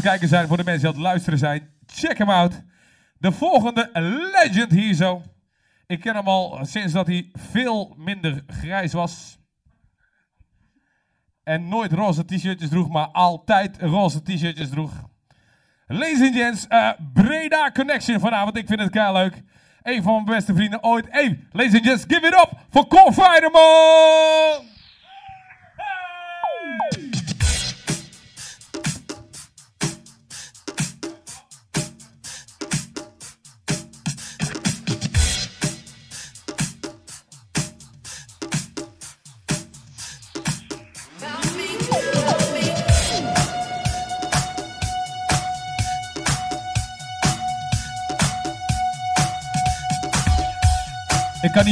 het 0.00 0.08
kijken 0.08 0.28
zijn, 0.28 0.48
voor 0.48 0.56
de 0.56 0.64
mensen 0.64 0.86
die 0.86 0.92
het 0.92 1.06
luisteren 1.06 1.38
zijn, 1.38 1.70
check 1.86 2.18
hem 2.18 2.30
out. 2.30 2.62
De 3.18 3.32
volgende 3.32 3.90
legend 4.32 4.70
hier 4.70 4.94
zo. 4.94 5.22
Ik 5.86 6.00
ken 6.00 6.14
hem 6.14 6.26
al 6.26 6.58
sinds 6.62 6.92
dat 6.92 7.06
hij 7.06 7.30
veel 7.32 7.94
minder 7.96 8.44
grijs 8.46 8.92
was. 8.92 9.38
En 11.42 11.68
nooit 11.68 11.92
roze 11.92 12.24
t-shirtjes 12.24 12.68
droeg, 12.68 12.88
maar 12.88 13.08
altijd 13.08 13.76
roze 13.80 14.22
t-shirtjes 14.22 14.68
droeg. 14.68 14.92
Ladies 15.86 16.20
and 16.20 16.34
gents, 16.34 16.66
uh, 16.68 16.90
Breda 17.12 17.70
Connection 17.70 18.20
vanavond. 18.20 18.56
Ik 18.56 18.66
vind 18.66 18.80
het 18.80 18.90
kei 18.90 19.12
leuk. 19.12 19.42
Een 19.82 20.02
van 20.02 20.12
mijn 20.12 20.24
beste 20.24 20.54
vrienden 20.54 20.82
ooit. 20.82 21.06
Hey, 21.10 21.46
ladies 21.52 21.74
and 21.74 21.84
gents, 21.86 22.04
give 22.08 22.26
it 22.26 22.34
up 22.34 22.50
voor 22.70 22.86
Cor 22.86 23.12
Fireman! 23.12 24.79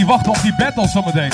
Wachten 0.09 0.33
op 0.33 0.43
die 0.43 0.55
battle 0.57 0.89
zometeen. 0.89 1.31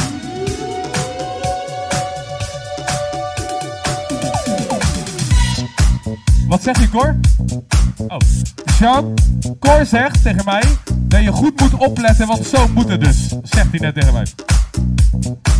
Wat 6.48 6.62
zegt 6.62 6.80
je, 6.80 6.88
Cor? 6.88 7.16
Oh. 7.98 8.16
Sean, 8.64 9.14
Cor 9.58 9.86
zegt 9.86 10.22
tegen 10.22 10.44
mij 10.44 10.62
dat 10.96 11.22
je 11.22 11.32
goed 11.32 11.60
moet 11.60 11.74
opletten, 11.74 12.26
want 12.26 12.46
zo 12.46 12.68
moet 12.74 12.88
het 12.88 13.00
dus. 13.00 13.28
Zegt 13.42 13.70
hij 13.70 13.80
net 13.80 13.94
tegen 13.94 14.12
mij. 14.12 14.26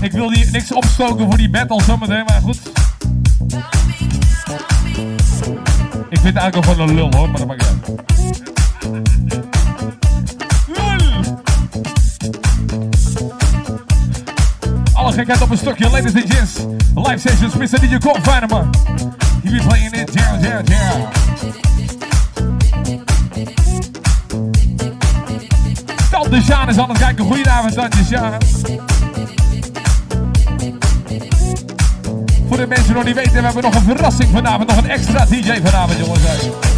Ik 0.00 0.12
wil 0.12 0.28
die, 0.28 0.50
niks 0.50 0.72
opstoken 0.72 1.26
voor 1.26 1.36
die 1.36 1.50
battle 1.50 1.82
zometeen, 1.82 2.24
maar 2.24 2.40
goed. 2.42 2.60
Ik 6.08 6.20
vind 6.20 6.34
het 6.34 6.36
eigenlijk 6.36 6.64
gewoon 6.66 6.88
een 6.88 6.94
lul 6.94 7.08
hoor, 7.16 7.30
maar 7.30 7.38
dat 7.38 7.46
maakt 7.46 7.74
niet. 7.86 8.53
Gekheid 15.14 15.42
op 15.42 15.50
een 15.50 15.56
stokje, 15.58 15.90
ladies 15.90 16.14
and 16.14 16.34
gents. 16.34 16.52
Live 16.94 17.18
sessions, 17.18 17.54
Mr. 17.54 17.80
DJ 17.80 17.98
Cor 17.98 18.20
Fineman. 18.22 18.70
He 19.42 19.50
be 19.50 19.62
playing 19.66 19.92
it, 19.92 20.12
jam, 20.12 20.40
jam, 20.40 20.64
jam. 20.64 21.08
Tante 26.10 26.42
Sjaan 26.42 26.68
is 26.68 26.78
aan 26.78 26.88
het 26.88 26.98
kijken. 26.98 27.24
Goedenavond, 27.24 27.74
Tante 27.74 28.04
Sjaan. 28.04 28.38
Voor 32.48 32.56
de 32.56 32.66
mensen 32.66 32.84
die 32.84 32.94
nog 32.94 33.04
niet 33.04 33.14
weten, 33.14 33.32
we 33.32 33.40
hebben 33.40 33.62
nog 33.62 33.74
een 33.74 33.82
verrassing 33.82 34.28
vanavond. 34.32 34.68
Nog 34.68 34.76
een 34.76 34.90
extra 34.90 35.26
DJ 35.26 35.60
vanavond, 35.62 35.98
jongens. 35.98 36.73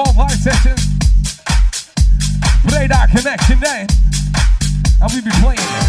All 0.00 0.14
vibe 0.14 0.30
sessions. 0.30 0.80
Play 2.66 2.86
that 2.86 3.10
connection 3.10 3.60
day. 3.60 3.86
And 5.02 5.12
we 5.12 5.20
be 5.20 5.30
playing 5.42 5.60
it. 5.60 5.84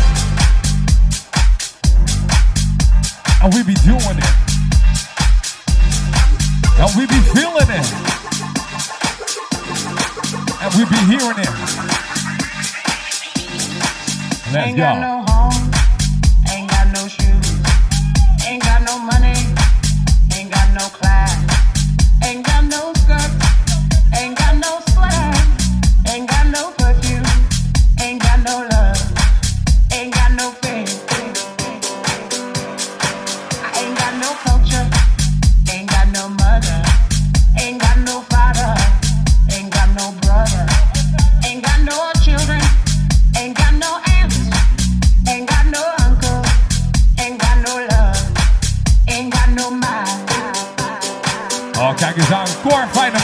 And 3.41 3.53
we 3.53 3.63
be 3.63 3.74
doing 3.88 4.18
it. 4.20 4.34
And 6.77 6.91
we 6.98 7.08
be 7.08 7.22
feeling 7.32 7.72
it. 7.72 7.88
And 10.60 10.74
we 10.75 10.84
be 10.91 11.00
hearing 11.08 11.39
it. 11.39 11.51
Let's 14.51 14.75
go. 14.75 15.30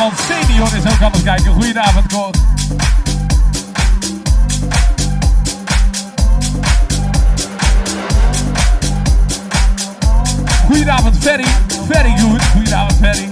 Jan 0.07 0.15
Senior 0.15 0.75
is 0.75 0.93
ook 0.93 1.01
aan 1.01 1.11
het 1.11 1.23
kijken. 1.23 1.53
Goedenavond, 1.53 2.07
Cor. 2.07 2.29
Goedenavond, 10.65 11.17
Ferry. 11.19 11.45
Ferry, 11.89 12.17
goed, 12.19 12.43
Goedenavond, 12.43 12.97
Ferry. 13.01 13.26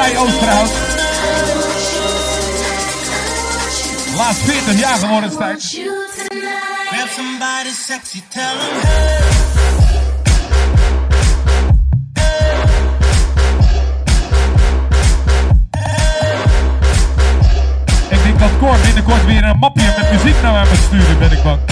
bij 0.00 0.18
Oosterhout. 0.18 0.70
Laatst 4.16 4.42
40 4.42 4.78
jaar 4.78 4.98
geworden 4.98 5.36
tijd. 5.36 5.62
Ik 18.10 18.22
denk 18.22 18.38
dat 18.38 18.50
Cor 18.58 18.76
binnenkort 18.82 19.24
weer 19.24 19.44
een 19.44 19.58
mapje 19.58 19.94
met 19.96 20.10
muziek 20.10 20.42
naar 20.42 20.52
mij 20.52 20.64
moet 20.68 20.78
sturen, 20.88 21.18
ben 21.18 21.32
ik 21.32 21.42
bang. 21.42 21.69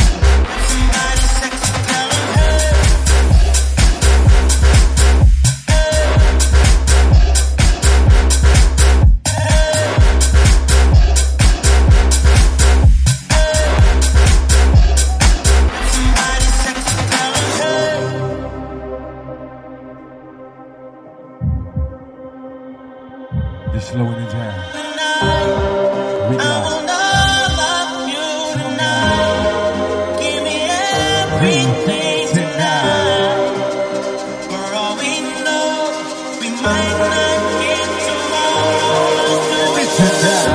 Yeah. 39.98 40.04
that. 40.04 40.47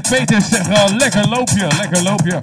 Peter 0.00 0.42
zegt 0.42 0.90
lekker 0.90 1.28
loopje, 1.28 1.66
lekker 1.76 2.02
loopje. 2.02 2.38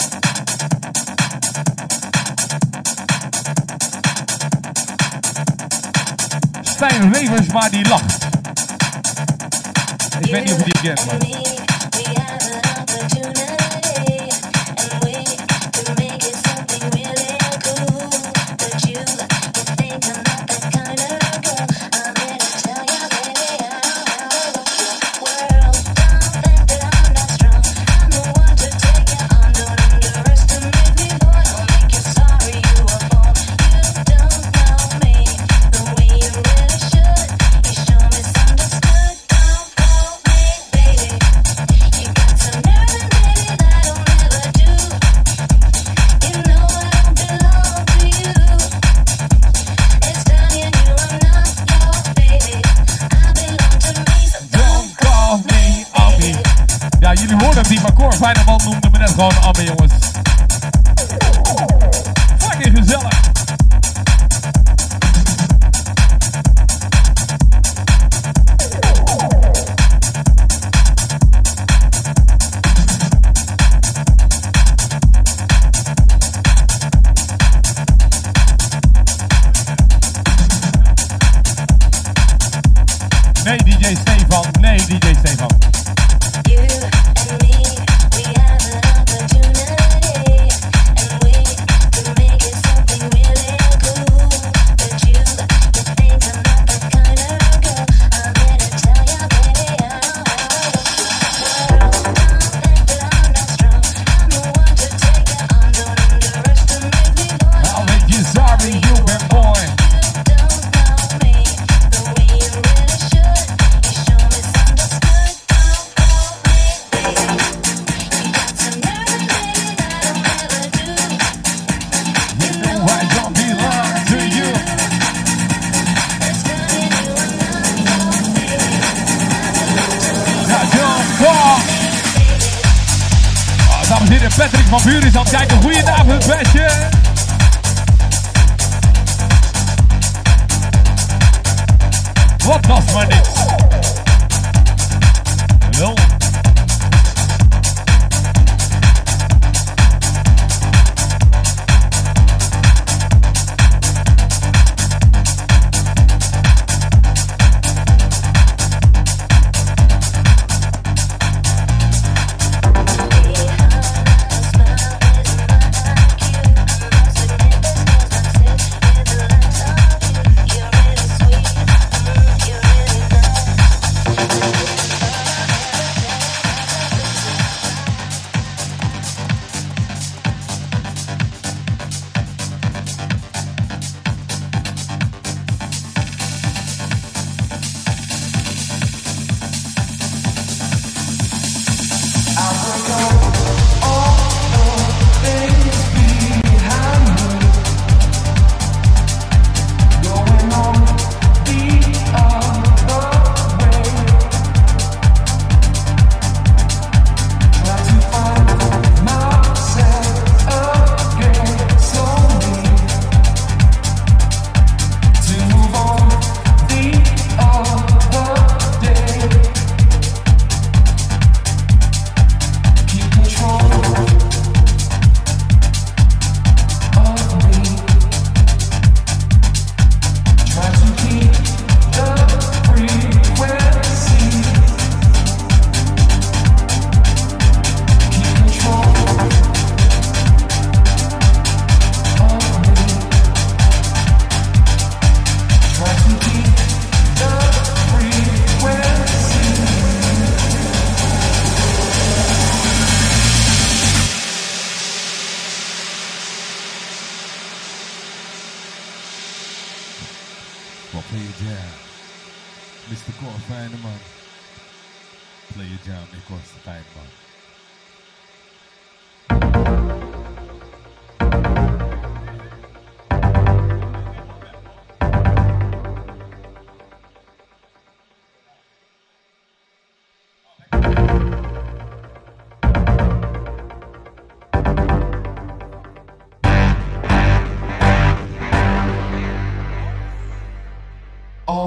Stijn 6.61 7.11
Wevers, 7.11 7.47
maar 7.47 7.69
die 7.69 7.87
lacht. 7.87 8.27
Ik 10.19 10.31
weet 10.31 10.43
niet 10.43 10.53
of 10.53 10.63
die 10.63 10.81
kent. 10.81 11.64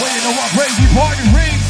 Well, 0.00 0.08
you 0.14 0.22
know 0.24 0.32
what 0.32 0.50
crazy 0.56 0.86
party 0.94 1.22
rings? 1.36 1.66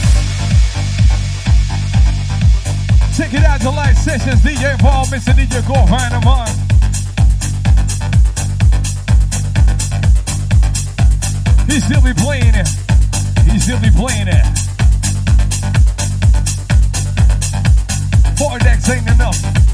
Check 3.17 3.35
it 3.35 3.45
out, 3.45 3.61
the 3.61 3.71
live 3.71 3.99
sessions, 3.99 4.41
DJ 4.43 4.79
Paul, 4.79 5.07
Mr. 5.07 5.33
DJ 5.33 5.61
Cor 5.67 5.87
Feyenoord. 5.87 6.49
He 11.69 11.81
still 11.81 12.01
be 12.01 12.15
playing 12.15 12.55
it. 12.55 12.69
He 13.51 13.59
still 13.59 13.81
be 13.81 13.91
playing 13.91 14.29
it. 14.29 14.45
Four 18.39 18.59
decks 18.61 18.89
ain't 18.89 19.09
enough. 19.09 19.72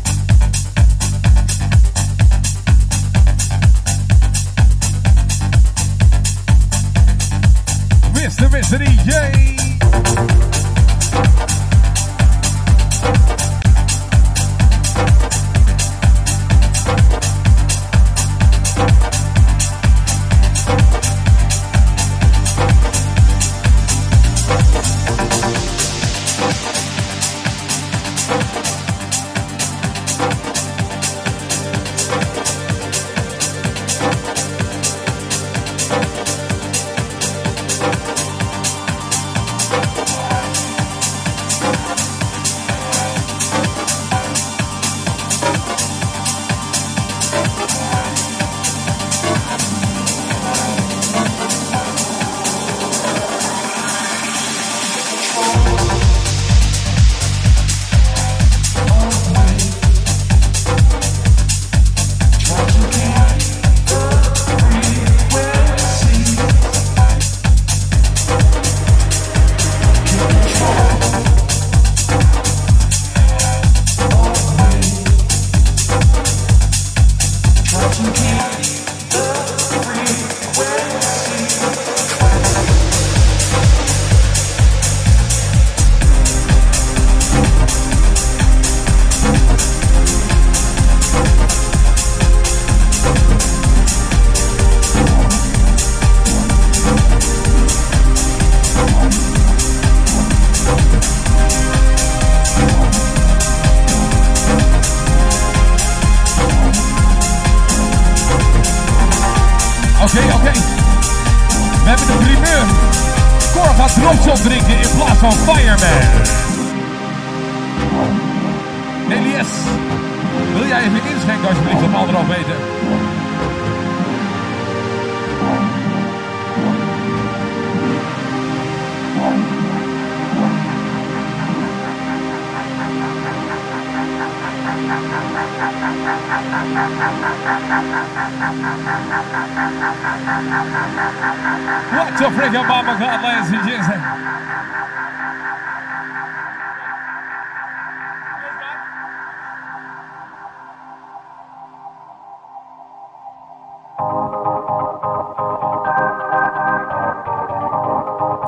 Mr. 8.38 8.50
Mr. 8.50 8.78
DJ. 8.78 9.12
Oké, 11.12 11.57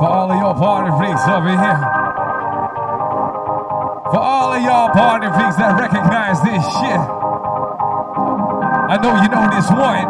For 0.00 0.08
all 0.08 0.32
of 0.32 0.40
y'all 0.40 0.54
party 0.56 0.88
freaks 0.96 1.28
over 1.28 1.52
here. 1.52 1.80
For 4.08 4.16
all 4.16 4.56
of 4.56 4.62
y'all 4.64 4.88
party 4.96 5.28
freaks 5.28 5.60
that 5.60 5.76
recognize 5.76 6.40
this 6.40 6.64
shit. 6.80 7.02
I 8.88 8.96
know 8.96 9.12
you 9.20 9.28
know 9.28 9.44
this 9.52 9.68
one. 9.68 10.08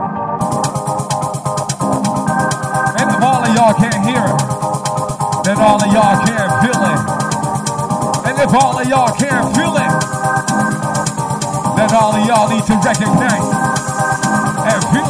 And 3.02 3.06
if 3.10 3.18
all 3.18 3.42
of 3.42 3.50
y'all 3.50 3.74
can't 3.74 3.98
hear 4.06 4.22
it, 4.22 4.38
then 5.42 5.58
all 5.58 5.82
of 5.82 5.90
y'all 5.90 6.22
can't 6.22 6.54
feel 6.62 6.82
it. 6.86 7.02
And 8.30 8.38
if 8.38 8.54
all 8.54 8.78
of 8.78 8.86
y'all 8.86 9.10
can't 9.18 9.50
feel 9.58 9.74
it, 9.74 9.90
then 11.74 11.90
all 11.98 12.14
of 12.14 12.22
y'all 12.30 12.46
need 12.46 12.62
to 12.62 12.78
recognize 12.78 13.42
and 14.70 14.80
feel 14.94 15.09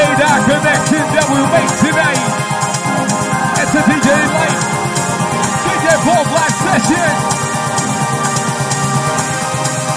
ass 0.00 0.08
radar 0.08 0.40
connection 0.48 1.04
that 1.12 1.26
we 1.28 1.40
make 1.52 1.72
tonight. 1.80 2.24
It's 3.60 3.74
a 3.74 3.82
DJ 3.84 4.08
Light. 4.32 4.60
DJ 5.64 5.86
Paul 6.04 6.24
Black 6.32 6.52
session. 6.64 7.10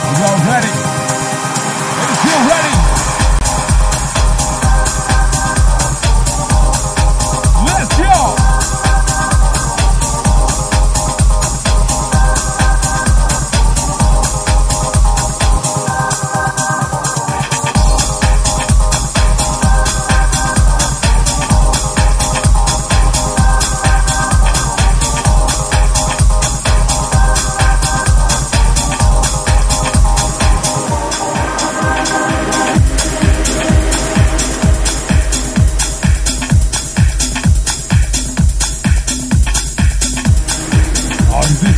You 0.09 0.23
all 0.27 0.39
ready? 0.51 0.73
Is 2.11 2.23
you 2.25 2.35
ready? 2.49 2.82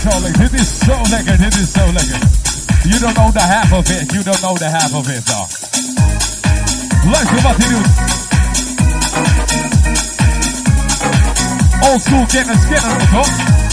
Dit 0.06 0.54
is 0.54 0.68
zo 0.86 1.02
lekker. 1.10 1.38
Dit 1.38 1.56
is 1.56 1.72
zo 1.72 1.92
lekker. 1.92 2.20
You 2.84 3.00
don't 3.00 3.16
know 3.16 3.32
the 3.32 3.40
half 3.40 3.72
of 3.72 3.90
it. 3.90 4.12
You 4.12 4.24
don't 4.24 4.40
know 4.40 4.56
the 4.56 4.66
half 4.66 4.94
of 4.94 5.08
it, 5.08 5.26
dog. 5.28 5.48
Luister 7.04 7.42
wat 7.42 7.56
hij 7.58 7.70
doet. 7.70 7.88
Old 11.90 12.02
school 12.02 12.26
kennis 12.26 12.68
kennen 12.70 12.98
we 12.98 13.08
toch? 13.12 13.65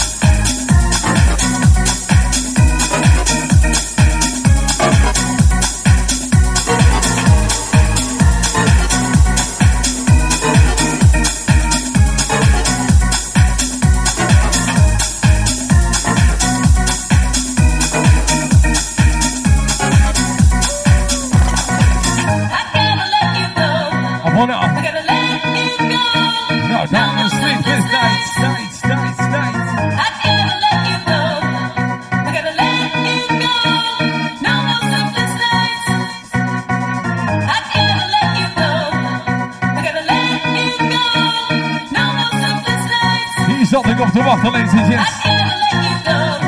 Ladies 44.51 44.73
and 44.73 44.91
gents. 44.91 45.11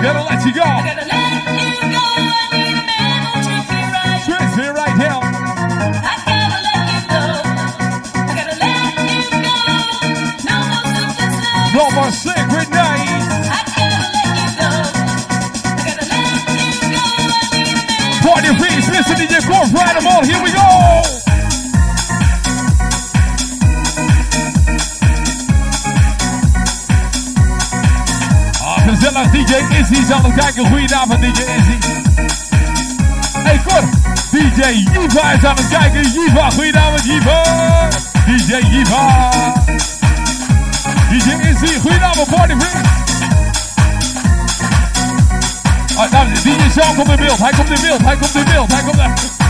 Gotta 0.03 0.23
let 0.23 0.45
you 0.45 0.53
go. 0.53 1.04
Gezellig, 29.15 29.47
DJ 29.47 29.75
Izzy 29.79 30.05
zal 30.05 30.21
nog 30.21 30.33
kijken. 30.33 30.67
Goedenavond, 30.67 31.21
DJ 31.21 31.27
Izzy. 31.27 31.77
Hey, 33.43 33.61
Cor. 33.67 33.83
DJ 34.31 34.87
Jiva 34.93 35.31
is 35.31 35.45
aan 35.45 35.55
het 35.55 35.67
kijken. 35.67 36.01
Jiva, 36.11 36.49
goedenavond, 36.49 37.03
Jiva. 37.03 37.43
DJ 38.25 38.55
Jiva. 38.69 39.31
DJ 41.09 41.29
Izzy, 41.49 41.79
goedenavond, 41.79 42.29
party 42.29 42.55
friends. 42.59 42.89
Ah, 45.97 46.11
nou, 46.11 46.27
DJ 46.33 46.79
Sean 46.79 46.95
komt 46.95 47.09
in 47.09 47.15
beeld. 47.15 47.39
Hij 47.39 47.51
komt 47.51 47.69
in 47.69 47.81
beeld. 47.81 48.01
Hij 48.01 48.17
komt 48.17 48.35
in 48.35 48.43
beeld. 48.43 48.71
Hij 48.71 48.83
komt 48.83 48.99
er. 48.99 49.09
door, 49.09 49.44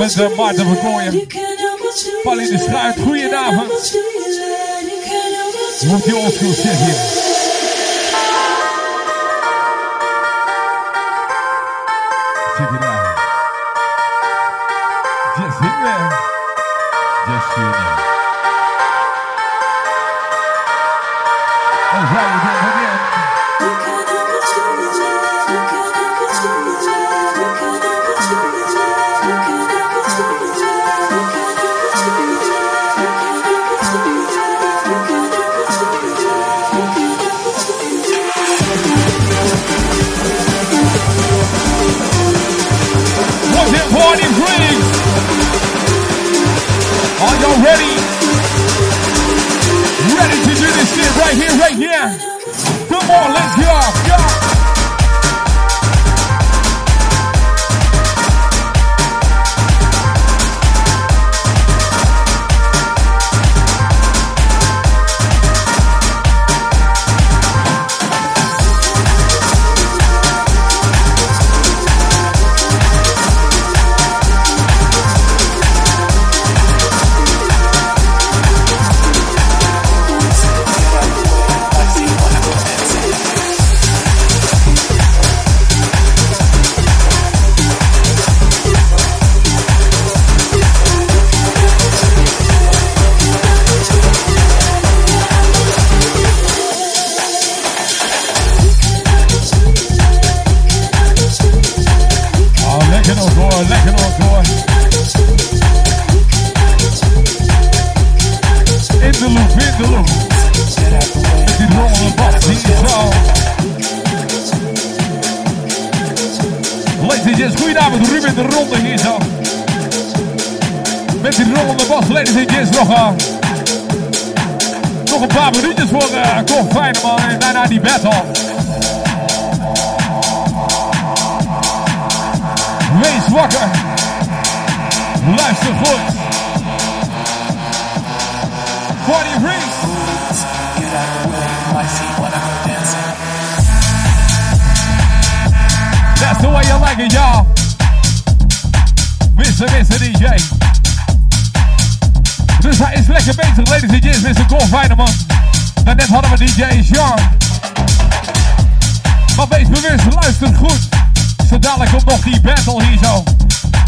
Mensen, 0.00 0.34
Maarten 0.34 0.64
van 0.64 0.78
Kooijen. 0.78 1.26
Pauline 2.22 2.50
de 2.50 2.58
Struik, 2.58 2.96
goedenavond. 2.96 3.98
Moet 5.86 6.04
je 6.04 6.16
ons 6.16 6.34
shit 6.34 6.76
hier. 6.76 7.19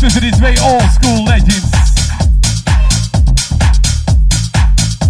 Tussen 0.03 0.21
die 0.21 0.33
twee 0.33 0.63
old 0.63 0.85
school 1.01 1.25
legends. 1.25 1.69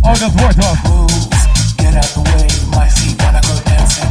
Oh, 0.00 0.18
dat 0.18 0.30
wordt 0.34 0.56
wat. 0.56 0.76
Move, 0.82 1.12
get 1.76 1.94
out 1.94 2.12
the 2.12 2.22
way, 2.22 2.46
my 2.76 2.90
feet 2.90 3.22
wanna 3.22 3.40
go 3.40 3.54
dancing. 3.64 4.06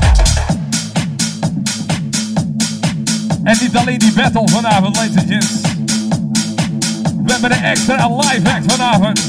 En 3.43 3.57
niet 3.61 3.77
alleen 3.77 3.97
die 3.97 4.13
battle 4.13 4.47
vanavond, 4.47 4.95
ladies. 4.95 5.61
We 7.25 7.31
hebben 7.31 7.51
een 7.51 7.63
extra 7.63 8.07
live 8.07 8.51
act 8.51 8.71
vanavond. 8.71 9.19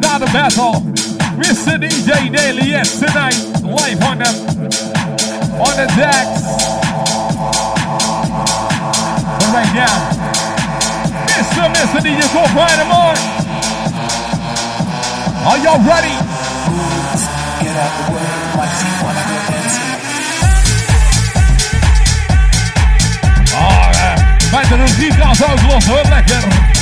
Na 0.00 0.18
de 0.18 0.26
battle. 0.32 0.80
Mr. 1.36 1.80
DJ 1.80 2.30
Daily, 2.30 2.68
yes, 2.68 2.98
tonight. 2.98 3.46
Live 3.62 4.06
on 4.06 4.18
the, 4.18 4.30
on 5.58 5.74
the 5.74 5.92
decks. 5.96 6.42
But 9.38 9.52
right 9.52 9.74
now, 9.74 10.33
Mr. 11.54 11.70
Mr. 11.70 12.00
DJ, 12.02 12.20
go 12.34 12.42
find 12.50 12.80
him 12.82 12.90
on. 12.90 13.14
Are 15.46 15.58
y'all 15.58 15.78
ready? 15.86 16.10
Get 17.62 17.76
out 17.78 17.92
the 17.94 18.12
way, 18.12 18.26
my 18.56 18.66
feet 18.66 18.96
wanna 19.02 19.22
go 19.28 19.36
dancing. 19.52 19.92
Bij 24.50 24.68
de 24.68 24.76
regie 24.76 25.12
gaan 25.12 25.56
los 25.68 25.86
hoor, 25.86 26.04
lekker. 26.08 26.73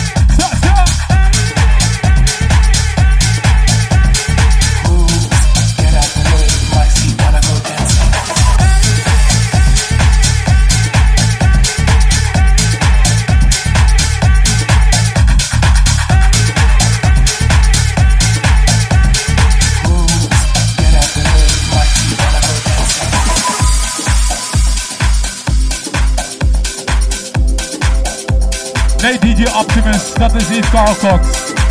Optimus, 29.49 30.14
dat 30.14 30.34
is 30.34 30.49
niet 30.49 30.70
Carl 30.70 30.97
Cox. 30.97 31.26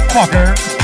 Fucker. 0.07 0.80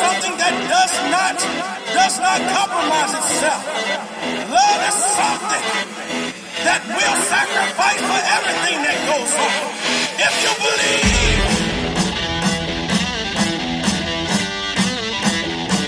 Something 0.00 0.34
that 0.40 0.54
does 0.72 0.94
not 1.12 1.36
does 1.92 2.16
not 2.24 2.40
compromise 2.56 3.12
itself. 3.20 3.62
Love 4.48 4.80
is 4.88 4.98
something 5.20 5.64
that 6.64 6.80
will 6.88 7.18
sacrifice 7.28 8.00
for 8.00 8.20
everything 8.36 8.78
that 8.80 8.98
goes 9.10 9.32
on. 9.36 9.54
If 10.26 10.34
you 10.44 10.52
believe, 10.64 11.20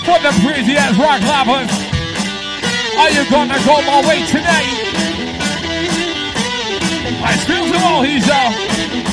For 0.05 0.19
the 0.19 0.33
crazy 0.43 0.75
ass 0.77 0.97
rock 0.99 1.21
lovers. 1.25 1.71
Are 3.01 3.09
you 3.09 3.23
gonna 3.31 3.57
go 3.65 3.81
my 3.81 3.99
way 4.07 4.19
tonight? 4.27 4.69
I 7.25 7.37
feel 7.47 7.65
them 7.65 7.83
all, 7.83 8.03
he's 8.03 8.29
uh, 8.29 9.12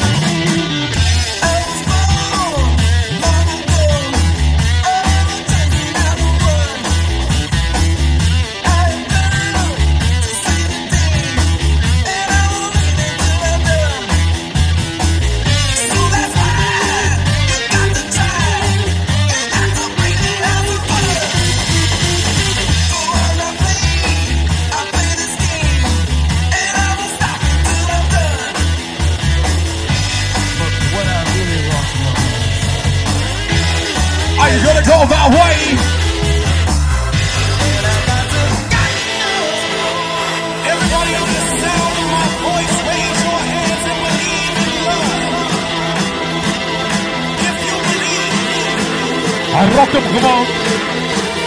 rokt 49.93 50.05
hem 50.05 50.21
gewoon. 50.21 50.47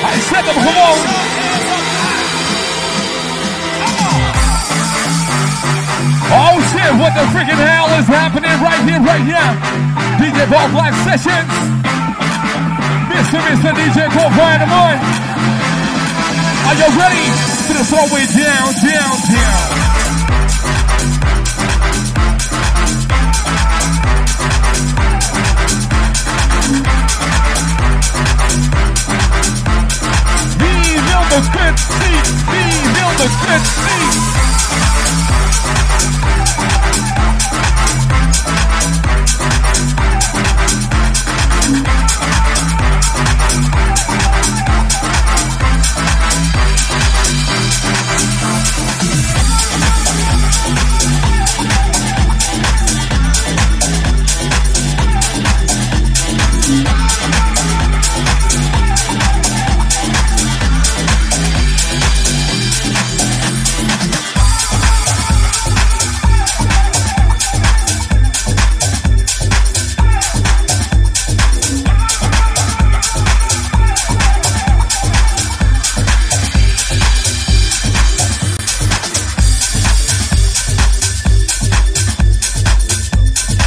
Hij 0.05 0.19
zet 0.29 0.45
hem 0.45 0.59
gewoon. 0.67 0.99
Oh 6.31 6.55
shit, 6.69 6.97
what 6.97 7.13
the 7.13 7.25
freaking 7.31 7.61
hell 7.69 7.99
is 7.99 8.07
happening 8.07 8.59
right 8.61 8.83
here, 8.89 9.01
right 9.03 9.25
now? 9.25 9.51
DJ 10.19 10.47
Bob 10.49 10.71
Live 10.73 10.97
Sessions. 11.05 11.53
Mr. 13.09 13.39
Mr. 13.47 13.73
DJ 13.75 14.09
Brian 14.35 14.67
Moore. 14.67 14.97
Are 16.67 16.75
you 16.75 16.89
ready 16.97 17.27
to 17.67 17.83
throw 17.85 18.17
it 18.17 18.29
down, 18.35 18.73
down, 18.81 19.17
down? 19.31 20.02
Wil 31.33 31.41
de 31.41 31.49
kut 31.49 31.79
zien? 31.79 32.45
Wie 32.49 32.93
wil 32.93 33.17
de 33.17 33.27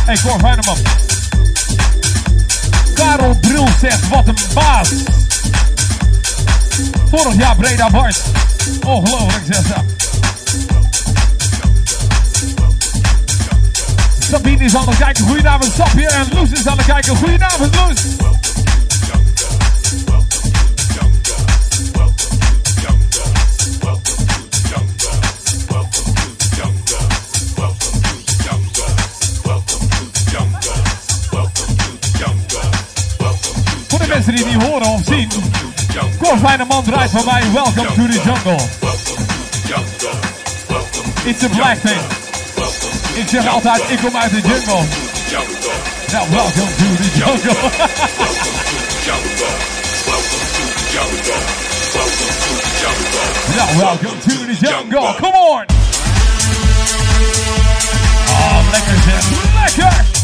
Hey, 0.07 0.17
Cor 0.23 0.41
Heineman. 0.41 0.77
Karel 2.95 3.39
Bril 3.41 3.69
zegt, 3.81 4.09
wat 4.09 4.29
een 4.29 4.37
baas. 4.55 4.89
Vorig 7.11 7.37
jaar 7.37 7.57
Breda 7.57 7.91
Bart. 7.91 8.23
Ongelooflijk, 8.85 9.45
zegt 9.51 9.67
ze. 9.67 9.75
Sabine 14.19 14.65
is 14.65 14.77
aan 14.77 14.89
het 14.89 14.97
kijken. 14.97 15.25
Goedenavond, 15.25 15.73
Sapje. 15.73 16.09
En 16.09 16.27
Loes 16.33 16.51
is 16.51 16.67
aan 16.67 16.77
het 16.77 16.87
kijken. 16.87 17.17
Goedenavond, 17.17 17.75
Loes. 17.75 18.36
Mensen 34.17 34.35
die 34.35 34.47
niet 34.47 34.63
horen 34.63 34.87
of 34.87 35.01
zien. 35.05 35.29
Cor 36.19 36.39
Fijneman 36.39 36.85
draait 36.85 37.11
van 37.11 37.25
mij. 37.25 37.43
Welcome 37.53 37.95
to 37.95 38.07
the 38.07 38.21
jungle. 38.25 38.57
It's 41.25 41.43
a 41.45 41.49
black 41.49 41.77
thing. 41.77 42.01
Ik 43.15 43.29
zeg 43.29 43.47
altijd, 43.47 43.83
ik 43.89 43.99
kom 43.99 44.17
uit 44.17 44.31
de 44.31 44.41
jungle. 44.41 44.85
Nou, 46.13 46.31
welcome 46.31 46.75
to 46.77 46.95
the 46.97 47.11
jungle. 47.19 47.55
Nou, 53.57 53.77
welcome 53.77 54.19
to 54.19 54.45
the 54.47 54.57
jungle. 54.61 55.15
Come 55.21 55.37
on. 55.37 55.65
Oh, 58.29 58.71
lekker 58.71 58.97
zeg. 59.05 59.25
Lekker. 59.63 60.16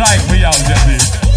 Deze 0.00 0.12
draai 0.12 0.28
voor 0.28 0.36
jou, 0.36 1.29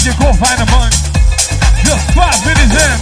DJ 0.00 0.10
Golfman 0.16 0.66
man. 0.70 0.90
Just 1.82 2.10
5 2.14 2.44
minutes 2.44 2.72
in. 2.72 2.98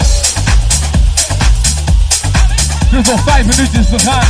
Dus 2.90 3.06
nog 3.06 3.20
5 3.24 3.44
minuutjes 3.46 3.88
te 3.88 3.98
gaan. 3.98 4.26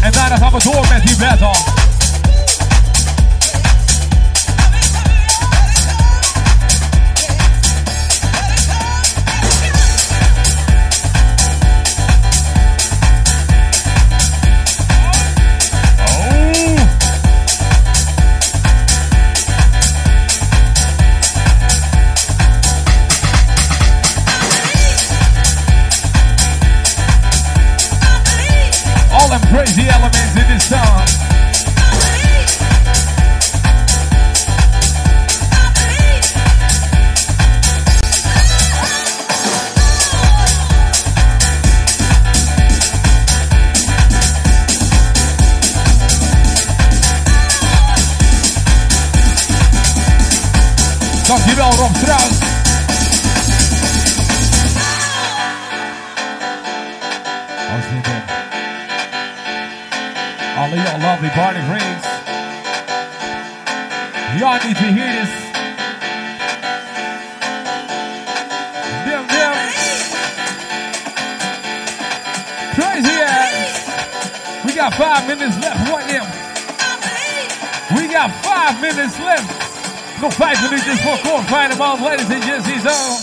En 0.00 0.12
daarna 0.12 0.36
gaan 0.36 0.52
we 0.52 0.58
door 0.62 0.86
met 0.88 1.06
die 1.06 1.16
battle. 1.16 1.56
Crazy 29.52 29.86
elements 29.86 30.34
in 30.34 30.48
this 30.48 30.68
song. 30.70 31.21
Lovely 61.22 61.40
party 61.40 61.60
freaks. 61.70 62.06
Y'all 64.40 64.58
need 64.66 64.74
to 64.74 64.88
hear 64.90 65.06
this. 65.06 65.30
Dim, 69.06 69.22
dim. 69.30 69.54
Crazy 72.74 73.22
ass. 73.22 74.64
We 74.64 74.74
got 74.74 74.94
five 74.94 75.28
minutes 75.28 75.56
left. 75.62 75.92
What 75.92 76.08
them? 76.08 76.26
We 77.94 78.08
got 78.12 78.32
five 78.42 78.80
minutes 78.80 79.16
left. 79.20 80.20
Nog 80.20 80.34
vijf 80.34 80.62
minuutjes 80.62 81.00
voor 81.00 81.18
Cor 81.20 81.42
Fijneman, 81.44 82.02
ladies 82.02 82.30
and 82.30 82.44
gents. 82.44 83.21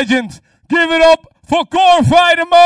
Legend. 0.00 0.40
Give 0.68 0.90
it 0.90 1.02
up 1.02 1.26
for 1.46 1.66
Core 1.66 2.02
Fighterman! 2.04 2.58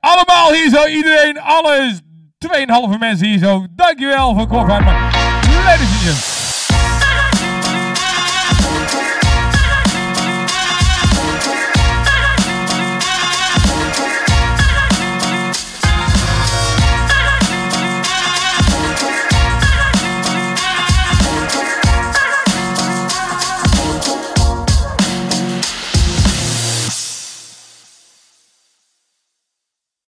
Allemaal 0.00 0.52
hier 0.52 0.70
zo, 0.70 0.86
iedereen, 0.86 1.40
alle 1.40 2.00
2,5 2.38 2.98
mensen 2.98 3.26
hier 3.26 3.38
zo. 3.38 3.66
Dankjewel 3.70 4.34
voor 4.34 4.46
Core 4.46 4.66
Fighterman. 4.66 4.94
Ladies 5.64 5.88
and 5.88 6.02
gents. 6.02 6.29